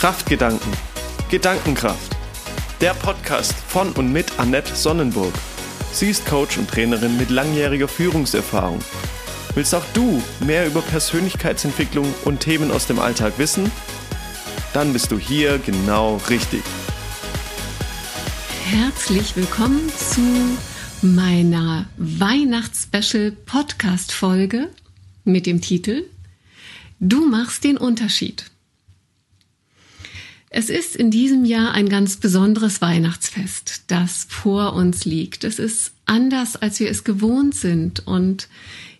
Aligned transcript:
Kraftgedanken. 0.00 0.72
Gedankenkraft. 1.30 2.16
Der 2.80 2.94
Podcast 2.94 3.52
von 3.52 3.92
und 3.92 4.10
mit 4.10 4.38
Annette 4.38 4.74
Sonnenburg. 4.74 5.34
Sie 5.92 6.08
ist 6.08 6.24
Coach 6.24 6.56
und 6.56 6.70
Trainerin 6.70 7.18
mit 7.18 7.28
langjähriger 7.28 7.86
Führungserfahrung. 7.86 8.78
Willst 9.54 9.74
auch 9.74 9.84
du 9.92 10.22
mehr 10.40 10.66
über 10.66 10.80
Persönlichkeitsentwicklung 10.80 12.14
und 12.24 12.40
Themen 12.40 12.70
aus 12.70 12.86
dem 12.86 12.98
Alltag 12.98 13.34
wissen? 13.36 13.70
Dann 14.72 14.94
bist 14.94 15.12
du 15.12 15.18
hier 15.18 15.58
genau 15.58 16.18
richtig. 16.30 16.62
Herzlich 18.70 19.36
willkommen 19.36 19.86
zu 19.90 20.22
meiner 21.02 21.84
Weihnachtsspecial 21.98 23.32
Podcast 23.32 24.12
Folge 24.12 24.70
mit 25.24 25.44
dem 25.44 25.60
Titel 25.60 26.04
Du 27.00 27.26
machst 27.26 27.64
den 27.64 27.76
Unterschied. 27.76 28.50
Es 30.52 30.68
ist 30.68 30.96
in 30.96 31.12
diesem 31.12 31.44
Jahr 31.44 31.72
ein 31.74 31.88
ganz 31.88 32.16
besonderes 32.16 32.80
Weihnachtsfest, 32.82 33.84
das 33.86 34.26
vor 34.28 34.72
uns 34.72 35.04
liegt. 35.04 35.44
Es 35.44 35.60
ist 35.60 35.92
anders, 36.06 36.56
als 36.56 36.80
wir 36.80 36.90
es 36.90 37.04
gewohnt 37.04 37.54
sind 37.54 38.04
und 38.04 38.48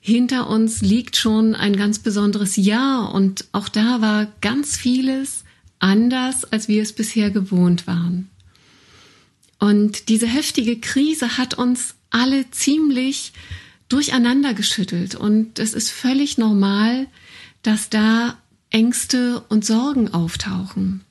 hinter 0.01 0.49
uns 0.49 0.81
liegt 0.81 1.17
schon 1.17 1.57
ein 1.57 1.75
ganz 1.75 1.99
besonderes 1.99 2.55
Jahr 2.55 3.13
und 3.13 3.47
auch 3.51 3.69
da 3.69 4.01
war 4.01 4.29
ganz 4.41 4.77
vieles 4.77 5.43
anders, 5.81 6.45
als 6.45 6.69
wir 6.69 6.83
es 6.83 6.93
bisher 6.93 7.31
gewohnt 7.31 7.89
waren. 7.89 8.31
Und 9.59 10.09
diese 10.09 10.29
heftige 10.29 10.79
Krise 10.79 11.37
hat 11.37 11.55
uns 11.55 11.97
alle 12.11 12.49
ziemlich 12.53 13.33
durcheinander 13.89 14.55
geschüttelt 14.55 15.17
und 15.17 15.59
es 15.59 15.75
ist 15.75 15.91
völlig 15.91 16.39
normal, 16.39 17.09
dass 17.63 17.91
da 17.91 18.39
Ängste 18.71 19.41
und 19.49 19.67
Sorgen 19.67 20.15
auftauchen. 20.15 21.05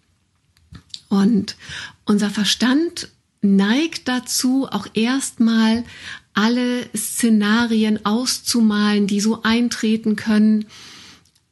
Und 1.10 1.58
unser 2.06 2.30
Verstand 2.30 3.10
neigt 3.42 4.08
dazu, 4.08 4.68
auch 4.70 4.88
erstmal 4.94 5.84
alle 6.34 6.88
Szenarien 6.96 8.06
auszumalen, 8.06 9.08
die 9.08 9.20
so 9.20 9.44
eintreten 9.44 10.16
können, 10.16 10.66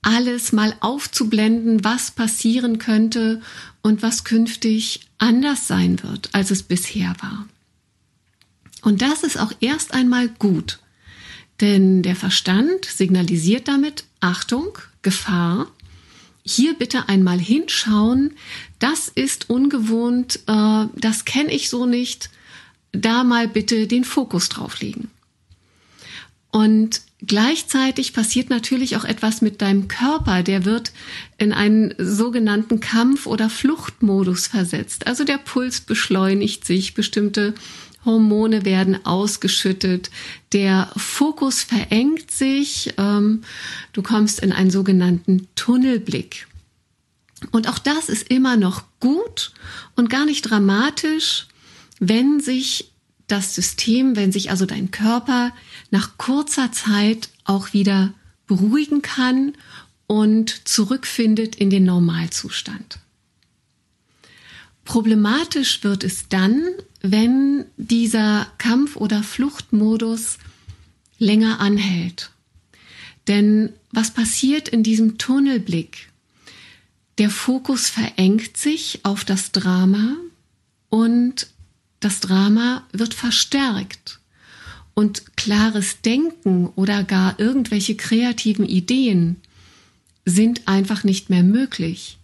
alles 0.02 0.54
mal 0.54 0.74
aufzublenden, 0.80 1.84
was 1.84 2.12
passieren 2.12 2.78
könnte 2.78 3.42
und 3.82 4.02
was 4.04 4.24
künftig 4.24 5.02
anders 5.18 5.68
sein 5.68 6.02
wird, 6.04 6.30
als 6.34 6.52
es 6.52 6.64
bisher 6.64 7.16
war. 7.20 7.48
Und 8.82 9.02
das 9.02 9.24
ist 9.24 9.38
auch 9.38 9.52
erst 9.60 9.94
einmal 9.94 10.30
gut, 10.30 10.80
denn 11.60 12.04
der 12.04 12.16
Verstand 12.16 12.86
signalisiert 12.86 13.68
damit 13.68 14.06
Achtung, 14.20 14.78
Gefahr, 15.02 15.68
hier 16.48 16.74
bitte 16.74 17.10
einmal 17.10 17.40
hinschauen, 17.40 18.34
das 18.80 19.10
ist 19.10 19.50
ungewohnt, 19.50 20.40
äh, 20.48 20.86
das 20.96 21.26
kenne 21.26 21.54
ich 21.54 21.70
so 21.70 21.86
nicht, 21.86 22.30
da 22.92 23.24
mal 23.24 23.48
bitte 23.48 23.88
den 23.88 24.04
Fokus 24.04 24.50
drauf 24.50 24.80
legen. 24.80 25.10
Und 26.52 27.02
gleichzeitig 27.26 28.14
passiert 28.14 28.50
natürlich 28.50 28.96
auch 28.96 29.04
etwas 29.04 29.42
mit 29.42 29.62
deinem 29.62 29.88
Körper, 29.88 30.44
der 30.44 30.66
wird 30.66 30.92
in 31.38 31.52
einen 31.54 31.94
sogenannten 31.98 32.80
Kampf- 32.80 33.28
oder 33.28 33.50
Fluchtmodus 33.50 34.48
versetzt. 34.48 35.08
Also 35.08 35.24
der 35.24 35.38
Puls 35.38 35.82
beschleunigt 35.82 36.66
sich, 36.66 36.94
bestimmte 36.94 37.54
Hormone 38.08 38.66
werden 38.66 39.06
ausgeschüttet, 39.06 40.10
der 40.54 40.90
Fokus 40.98 41.62
verengt 41.62 42.32
sich, 42.32 42.96
ähm, 42.98 43.44
du 43.94 44.02
kommst 44.02 44.40
in 44.40 44.52
einen 44.52 44.72
sogenannten 44.72 45.48
Tunnelblick. 45.54 46.48
Und 47.52 47.70
auch 47.70 47.78
das 47.78 48.10
ist 48.10 48.32
immer 48.32 48.58
noch 48.58 48.86
gut 49.00 49.52
und 49.96 50.10
gar 50.10 50.26
nicht 50.26 50.42
dramatisch, 50.42 51.46
wenn 52.00 52.40
sich 52.40 52.92
das 53.28 53.54
System, 53.54 54.16
wenn 54.16 54.32
sich 54.32 54.50
also 54.50 54.66
dein 54.66 54.90
Körper 54.90 55.52
nach 55.92 56.18
kurzer 56.18 56.72
Zeit 56.72 57.30
auch 57.44 57.74
wieder 57.74 58.14
beruhigen 58.48 59.02
kann 59.02 59.54
und 60.08 60.68
zurückfindet 60.68 61.56
in 61.56 61.70
den 61.70 61.84
Normalzustand. 61.84 63.00
Problematisch 64.88 65.84
wird 65.84 66.06
es 66.06 66.30
dann, 66.30 66.64
wenn 67.02 67.66
dieser 67.76 68.48
Kampf- 68.58 68.96
oder 68.96 69.22
Fluchtmodus 69.22 70.38
länger 71.20 71.60
anhält. 71.60 72.32
Denn 73.28 73.74
was 73.92 74.12
passiert 74.12 74.70
in 74.70 74.84
diesem 74.84 75.18
Tunnelblick? 75.18 76.08
Der 77.18 77.30
Fokus 77.30 77.90
verengt 77.90 78.56
sich 78.56 79.02
auf 79.04 79.26
das 79.26 79.52
Drama 79.52 80.16
und 80.88 81.48
das 82.00 82.22
Drama 82.22 82.88
wird 82.94 83.14
verstärkt. 83.14 84.22
Und 84.94 85.36
klares 85.36 86.00
Denken 86.00 86.68
oder 86.76 87.04
gar 87.04 87.38
irgendwelche 87.42 87.96
kreativen 87.96 88.66
Ideen 88.66 89.42
sind 90.24 90.66
einfach 90.70 91.04
nicht 91.04 91.30
mehr 91.30 91.44
möglich. 91.44 92.18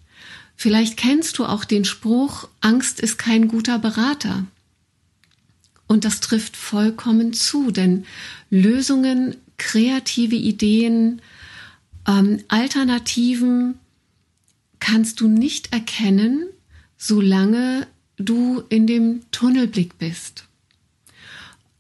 Vielleicht 0.64 0.96
kennst 0.96 1.40
du 1.40 1.46
auch 1.46 1.66
den 1.66 1.84
Spruch, 1.84 2.48
Angst 2.62 3.02
ist 3.02 3.18
kein 3.18 3.50
guter 3.50 3.80
Berater. 3.80 4.46
Und 5.88 6.06
das 6.06 6.22
trifft 6.22 6.56
vollkommen 6.56 7.34
zu, 7.34 7.70
denn 7.70 8.06
Lösungen, 8.50 9.36
kreative 9.58 10.38
Ideen, 10.38 11.22
ähm, 12.08 12.40
Alternativen 12.48 13.74
kannst 14.80 15.20
du 15.20 15.28
nicht 15.28 15.74
erkennen, 15.74 16.46
solange 16.96 17.86
du 18.16 18.64
in 18.70 18.88
dem 18.88 19.30
Tunnelblick 19.32 19.98
bist. 19.98 20.46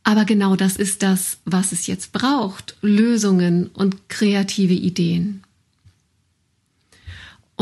Aber 0.04 0.26
genau 0.26 0.58
das 0.58 0.76
ist 0.76 1.04
das, 1.04 1.38
was 1.46 1.72
es 1.72 1.88
jetzt 1.88 2.12
braucht, 2.12 2.76
Lösungen 2.82 3.68
und 3.68 4.10
kreative 4.10 4.74
Ideen. 4.74 5.42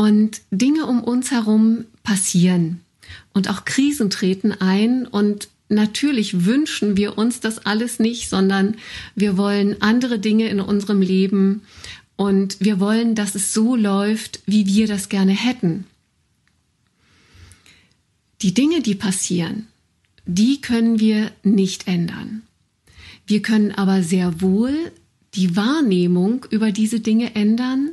Und 0.02 0.40
Dinge 0.50 0.86
um 0.86 1.04
uns 1.04 1.30
herum 1.30 1.84
passieren 2.02 2.80
und 3.32 3.48
auch 3.48 3.64
Krisen 3.64 4.10
treten 4.10 4.50
ein 4.50 5.06
und 5.06 5.46
natürlich 5.68 6.44
wünschen 6.44 6.96
wir 6.96 7.18
uns 7.18 7.38
das 7.38 7.66
alles 7.66 8.00
nicht, 8.00 8.28
sondern 8.28 8.74
wir 9.14 9.36
wollen 9.36 9.80
andere 9.80 10.18
Dinge 10.18 10.48
in 10.48 10.58
unserem 10.58 11.02
Leben 11.02 11.62
und 12.16 12.56
wir 12.58 12.80
wollen, 12.80 13.14
dass 13.14 13.36
es 13.36 13.52
so 13.52 13.76
läuft, 13.76 14.40
wie 14.44 14.66
wir 14.66 14.88
das 14.88 15.08
gerne 15.08 15.34
hätten. 15.34 15.86
Die 18.40 18.54
Dinge, 18.54 18.82
die 18.82 18.96
passieren, 18.96 19.68
die 20.26 20.60
können 20.60 20.98
wir 20.98 21.30
nicht 21.44 21.86
ändern. 21.86 22.42
Wir 23.28 23.40
können 23.40 23.70
aber 23.70 24.02
sehr 24.02 24.40
wohl 24.40 24.74
die 25.36 25.54
Wahrnehmung 25.54 26.44
über 26.50 26.72
diese 26.72 26.98
Dinge 26.98 27.36
ändern 27.36 27.92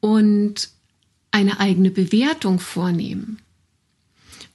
und 0.00 0.70
eine 1.36 1.60
eigene 1.60 1.90
Bewertung 1.90 2.60
vornehmen. 2.60 3.38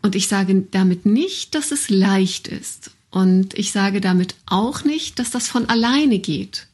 Und 0.02 0.16
ich 0.16 0.28
sage 0.28 0.66
damit 0.72 1.06
nicht, 1.06 1.54
dass 1.54 1.72
es 1.72 1.92
leicht 1.92 2.48
ist. 2.48 2.90
Und 3.12 3.54
ich 3.54 3.72
sage 3.72 4.02
damit 4.02 4.34
auch 4.48 4.84
nicht, 4.84 5.20
dass 5.20 5.30
das 5.30 5.48
von 5.48 5.70
alleine 5.70 6.18
geht. 6.18 6.66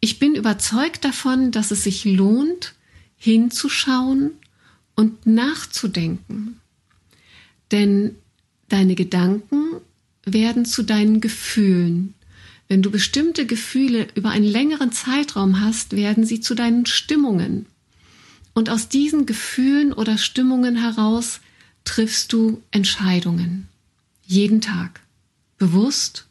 Ich 0.00 0.18
bin 0.18 0.34
überzeugt 0.34 1.06
davon, 1.06 1.52
dass 1.52 1.70
es 1.70 1.84
sich 1.84 2.04
lohnt, 2.04 2.74
hinzuschauen 3.16 4.32
und 4.94 5.24
nachzudenken. 5.26 6.60
Denn 7.70 8.16
deine 8.68 8.94
Gedanken 8.94 9.80
werden 10.26 10.66
zu 10.66 10.82
deinen 10.82 11.22
Gefühlen. 11.22 12.12
Wenn 12.68 12.82
du 12.82 12.90
bestimmte 12.90 13.46
Gefühle 13.46 14.08
über 14.14 14.30
einen 14.30 14.44
längeren 14.44 14.92
Zeitraum 14.92 15.60
hast, 15.60 15.96
werden 15.96 16.26
sie 16.26 16.40
zu 16.40 16.54
deinen 16.54 16.84
Stimmungen. 16.84 17.66
Und 18.54 18.68
aus 18.70 18.88
diesen 18.88 19.26
Gefühlen 19.26 19.92
oder 19.92 20.18
Stimmungen 20.18 20.76
heraus 20.76 21.40
triffst 21.84 22.32
du 22.32 22.62
Entscheidungen. 22.70 23.68
Jeden 24.26 24.60
Tag. 24.60 25.00
Bewusst 25.58 26.26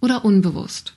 oder 0.00 0.24
unbewusst. 0.24 0.94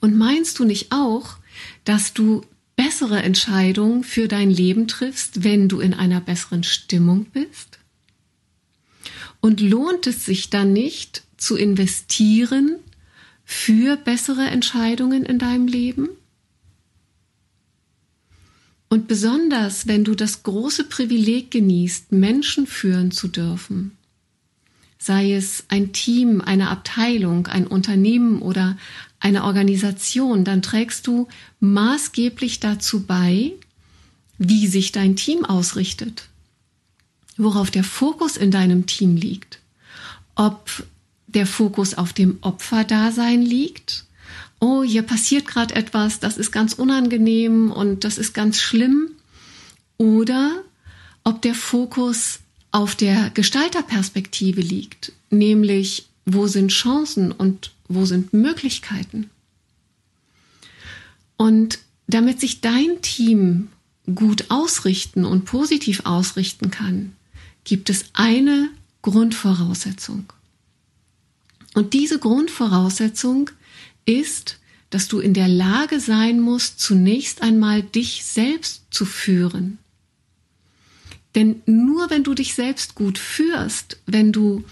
Und 0.00 0.16
meinst 0.16 0.58
du 0.58 0.64
nicht 0.64 0.90
auch, 0.90 1.36
dass 1.84 2.12
du 2.12 2.44
bessere 2.76 3.22
Entscheidungen 3.22 4.02
für 4.02 4.28
dein 4.28 4.50
Leben 4.50 4.88
triffst, 4.88 5.44
wenn 5.44 5.68
du 5.68 5.80
in 5.80 5.94
einer 5.94 6.20
besseren 6.20 6.64
Stimmung 6.64 7.26
bist? 7.26 7.78
Und 9.40 9.60
lohnt 9.60 10.06
es 10.06 10.24
sich 10.24 10.50
dann 10.50 10.72
nicht 10.72 11.22
zu 11.36 11.56
investieren 11.56 12.76
für 13.44 13.96
bessere 13.96 14.46
Entscheidungen 14.46 15.24
in 15.24 15.38
deinem 15.38 15.66
Leben? 15.66 16.08
Und 18.92 19.08
besonders, 19.08 19.86
wenn 19.86 20.04
du 20.04 20.14
das 20.14 20.42
große 20.42 20.84
Privileg 20.84 21.50
genießt, 21.50 22.12
Menschen 22.12 22.66
führen 22.66 23.10
zu 23.10 23.26
dürfen, 23.26 23.96
sei 24.98 25.32
es 25.32 25.64
ein 25.68 25.94
Team, 25.94 26.42
eine 26.42 26.68
Abteilung, 26.68 27.46
ein 27.46 27.66
Unternehmen 27.66 28.42
oder 28.42 28.76
eine 29.18 29.44
Organisation, 29.44 30.44
dann 30.44 30.60
trägst 30.60 31.06
du 31.06 31.26
maßgeblich 31.60 32.60
dazu 32.60 33.06
bei, 33.06 33.52
wie 34.36 34.66
sich 34.66 34.92
dein 34.92 35.16
Team 35.16 35.46
ausrichtet, 35.46 36.28
worauf 37.38 37.70
der 37.70 37.84
Fokus 37.84 38.36
in 38.36 38.50
deinem 38.50 38.84
Team 38.84 39.16
liegt, 39.16 39.60
ob 40.34 40.68
der 41.28 41.46
Fokus 41.46 41.94
auf 41.94 42.12
dem 42.12 42.36
Opferdasein 42.42 43.40
liegt, 43.40 44.04
oh, 44.62 44.84
hier 44.84 45.02
passiert 45.02 45.48
gerade 45.48 45.74
etwas, 45.74 46.20
das 46.20 46.38
ist 46.38 46.52
ganz 46.52 46.72
unangenehm 46.72 47.72
und 47.72 48.04
das 48.04 48.16
ist 48.16 48.32
ganz 48.32 48.60
schlimm, 48.60 49.10
oder 49.98 50.62
ob 51.24 51.42
der 51.42 51.56
Fokus 51.56 52.38
auf 52.70 52.94
der 52.94 53.30
Gestalterperspektive 53.30 54.60
liegt, 54.60 55.12
nämlich 55.30 56.06
wo 56.24 56.46
sind 56.46 56.68
Chancen 56.68 57.32
und 57.32 57.72
wo 57.88 58.04
sind 58.04 58.32
Möglichkeiten. 58.32 59.30
Und 61.36 61.80
damit 62.06 62.38
sich 62.40 62.60
dein 62.60 63.02
Team 63.02 63.68
gut 64.14 64.46
ausrichten 64.48 65.24
und 65.24 65.44
positiv 65.44 66.02
ausrichten 66.04 66.70
kann, 66.70 67.16
gibt 67.64 67.90
es 67.90 68.04
eine 68.12 68.70
Grundvoraussetzung. 69.02 70.32
Und 71.74 71.94
diese 71.94 72.20
Grundvoraussetzung 72.20 73.50
ist, 74.04 74.58
dass 74.90 75.08
du 75.08 75.20
in 75.20 75.34
der 75.34 75.48
Lage 75.48 76.00
sein 76.00 76.40
musst, 76.40 76.80
zunächst 76.80 77.42
einmal 77.42 77.82
dich 77.82 78.24
selbst 78.24 78.82
zu 78.90 79.04
führen. 79.04 79.78
Denn 81.34 81.62
nur 81.64 82.10
wenn 82.10 82.24
du 82.24 82.34
dich 82.34 82.54
selbst 82.54 82.94
gut 82.94 83.18
führst, 83.18 83.98
wenn 84.06 84.32
du 84.32 84.64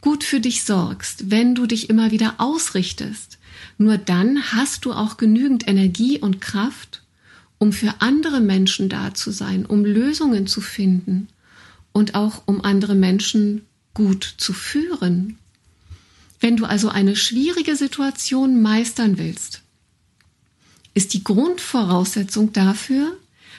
gut 0.00 0.24
für 0.24 0.40
dich 0.40 0.64
sorgst, 0.64 1.30
wenn 1.30 1.54
du 1.54 1.66
dich 1.66 1.90
immer 1.90 2.10
wieder 2.10 2.34
ausrichtest, 2.38 3.38
nur 3.76 3.98
dann 3.98 4.52
hast 4.52 4.84
du 4.84 4.92
auch 4.92 5.16
genügend 5.16 5.68
Energie 5.68 6.18
und 6.18 6.40
Kraft, 6.40 7.02
um 7.58 7.72
für 7.72 7.94
andere 8.00 8.40
Menschen 8.40 8.88
da 8.88 9.14
zu 9.14 9.30
sein, 9.30 9.66
um 9.66 9.84
Lösungen 9.84 10.46
zu 10.46 10.60
finden 10.60 11.28
und 11.92 12.14
auch 12.14 12.42
um 12.46 12.64
andere 12.64 12.94
Menschen 12.94 13.62
gut 13.94 14.34
zu 14.38 14.52
führen. 14.52 15.38
Wenn 16.40 16.56
du 16.56 16.64
also 16.64 16.88
eine 16.88 17.16
schwierige 17.16 17.76
Situation 17.76 18.62
meistern 18.62 19.18
willst, 19.18 19.62
ist 20.94 21.14
die 21.14 21.24
Grundvoraussetzung 21.24 22.52
dafür, 22.52 23.16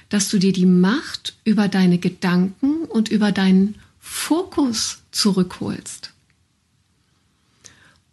dass 0.09 0.29
du 0.29 0.39
dir 0.39 0.53
die 0.53 0.65
Macht 0.65 1.35
über 1.43 1.67
deine 1.67 1.99
Gedanken 1.99 2.85
und 2.85 3.09
über 3.09 3.31
deinen 3.31 3.75
Fokus 3.99 4.99
zurückholst. 5.11 6.11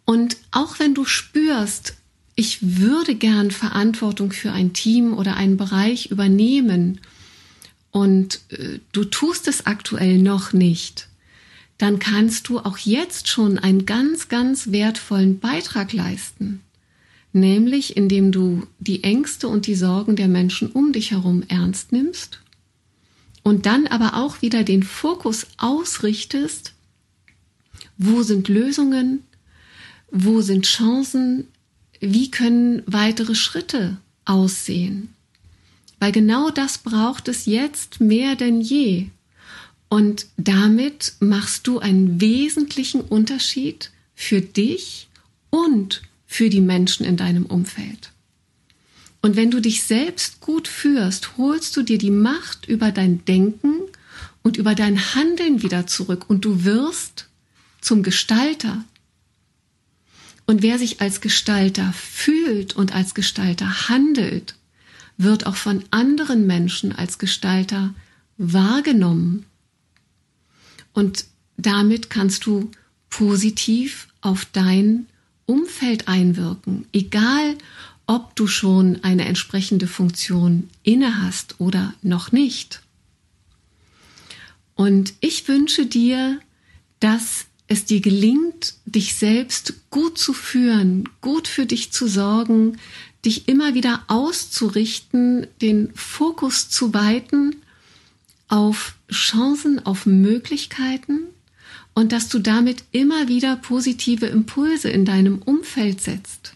Und 0.05 0.37
auch 0.51 0.79
wenn 0.79 0.93
du 0.93 1.05
spürst, 1.05 1.95
ich 2.35 2.59
würde 2.61 3.15
gern 3.15 3.51
Verantwortung 3.51 4.31
für 4.31 4.51
ein 4.51 4.73
Team 4.73 5.13
oder 5.13 5.35
einen 5.35 5.57
Bereich 5.57 6.11
übernehmen 6.11 7.01
und 7.91 8.41
äh, 8.49 8.79
du 8.91 9.05
tust 9.05 9.47
es 9.47 9.65
aktuell 9.65 10.19
noch 10.19 10.53
nicht, 10.53 11.07
dann 11.77 11.99
kannst 11.99 12.47
du 12.49 12.59
auch 12.59 12.77
jetzt 12.77 13.27
schon 13.27 13.59
einen 13.59 13.85
ganz, 13.85 14.29
ganz 14.29 14.71
wertvollen 14.71 15.39
Beitrag 15.39 15.93
leisten. 15.93 16.61
Nämlich 17.33 17.97
indem 17.97 18.31
du 18.31 18.65
die 18.79 19.03
Ängste 19.03 19.47
und 19.47 19.67
die 19.67 19.75
Sorgen 19.75 20.15
der 20.15 20.27
Menschen 20.27 20.71
um 20.71 20.91
dich 20.91 21.11
herum 21.11 21.43
ernst 21.47 21.91
nimmst 21.91 22.39
und 23.43 23.65
dann 23.65 23.85
aber 23.87 24.15
auch 24.15 24.41
wieder 24.41 24.63
den 24.63 24.83
Fokus 24.83 25.47
ausrichtest, 25.57 26.73
wo 27.97 28.23
sind 28.23 28.47
Lösungen, 28.47 29.23
wo 30.11 30.41
sind 30.41 30.65
Chancen? 30.65 31.47
Wie 31.99 32.29
können 32.29 32.83
weitere 32.85 33.35
Schritte 33.35 33.97
aussehen? 34.25 35.13
Weil 35.99 36.11
genau 36.11 36.49
das 36.49 36.77
braucht 36.77 37.27
es 37.27 37.45
jetzt 37.45 37.99
mehr 37.99 38.35
denn 38.35 38.61
je. 38.61 39.07
Und 39.89 40.27
damit 40.37 41.13
machst 41.19 41.67
du 41.67 41.79
einen 41.79 42.19
wesentlichen 42.19 43.01
Unterschied 43.01 43.91
für 44.15 44.41
dich 44.41 45.07
und 45.49 46.01
für 46.25 46.49
die 46.49 46.61
Menschen 46.61 47.05
in 47.05 47.15
deinem 47.15 47.45
Umfeld. 47.45 48.11
Und 49.21 49.35
wenn 49.35 49.51
du 49.51 49.61
dich 49.61 49.83
selbst 49.83 50.41
gut 50.41 50.67
führst, 50.67 51.37
holst 51.37 51.75
du 51.75 51.81
dir 51.81 51.97
die 51.97 52.11
Macht 52.11 52.67
über 52.67 52.91
dein 52.91 53.25
Denken 53.25 53.75
und 54.43 54.57
über 54.57 54.75
dein 54.75 55.15
Handeln 55.15 55.61
wieder 55.63 55.87
zurück 55.87 56.29
und 56.29 56.45
du 56.45 56.63
wirst 56.63 57.27
zum 57.81 58.03
Gestalter 58.03 58.83
und 60.47 60.61
wer 60.61 60.79
sich 60.79 61.01
als 61.01 61.19
Gestalter 61.19 61.93
fühlt 61.93 62.73
und 62.75 62.95
als 62.95 63.13
Gestalter 63.13 63.89
handelt, 63.89 64.55
wird 65.17 65.45
auch 65.45 65.57
von 65.57 65.83
anderen 65.91 66.47
Menschen 66.47 66.93
als 66.93 67.19
Gestalter 67.19 67.93
wahrgenommen. 68.37 69.45
Und 70.97 71.25
damit 71.57 72.09
kannst 72.09 72.47
du 72.47 72.71
positiv 73.11 74.07
auf 74.21 74.45
dein 74.45 75.05
Umfeld 75.45 76.07
einwirken, 76.07 76.87
egal 76.91 77.55
ob 78.07 78.35
du 78.35 78.47
schon 78.47 79.03
eine 79.03 79.25
entsprechende 79.25 79.85
Funktion 79.85 80.71
inne 80.81 81.21
hast 81.21 81.59
oder 81.59 81.93
noch 82.01 82.31
nicht. 82.31 82.81
Und 84.73 85.13
ich 85.19 85.47
wünsche 85.47 85.85
dir, 85.85 86.39
dass 86.99 87.45
es 87.67 87.85
dir 87.85 88.01
gelingt, 88.01 88.73
dich 88.85 89.13
selbst 89.13 89.75
gut 89.91 90.17
zu 90.17 90.33
führen, 90.33 91.07
gut 91.21 91.47
für 91.47 91.67
dich 91.67 91.91
zu 91.91 92.07
sorgen, 92.07 92.79
dich 93.23 93.47
immer 93.47 93.75
wieder 93.75 94.03
auszurichten, 94.07 95.45
den 95.61 95.93
Fokus 95.93 96.69
zu 96.69 96.95
weiten 96.95 97.57
auf 98.47 98.95
Chancen, 99.11 99.85
auf 99.85 100.05
Möglichkeiten 100.05 101.21
und 101.93 102.11
dass 102.11 102.29
du 102.29 102.39
damit 102.39 102.83
immer 102.91 103.27
wieder 103.27 103.55
positive 103.55 104.27
Impulse 104.27 104.89
in 104.89 105.05
deinem 105.05 105.41
Umfeld 105.41 106.01
setzt. 106.01 106.53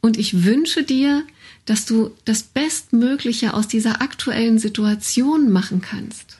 Und 0.00 0.18
ich 0.18 0.44
wünsche 0.44 0.82
dir, 0.82 1.24
dass 1.64 1.86
du 1.86 2.10
das 2.24 2.42
Bestmögliche 2.42 3.54
aus 3.54 3.68
dieser 3.68 4.02
aktuellen 4.02 4.58
Situation 4.58 5.50
machen 5.50 5.80
kannst. 5.80 6.38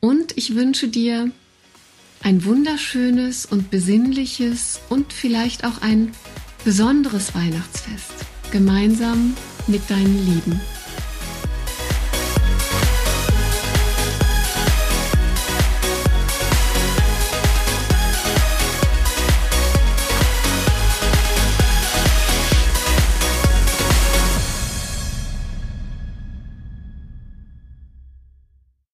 Und 0.00 0.36
ich 0.36 0.54
wünsche 0.54 0.88
dir, 0.88 1.30
ein 2.22 2.44
wunderschönes 2.44 3.46
und 3.46 3.70
besinnliches 3.70 4.80
und 4.88 5.12
vielleicht 5.12 5.64
auch 5.64 5.82
ein 5.82 6.12
besonderes 6.64 7.34
Weihnachtsfest 7.34 8.12
gemeinsam 8.50 9.36
mit 9.66 9.88
deinen 9.88 10.26
Lieben. 10.26 10.60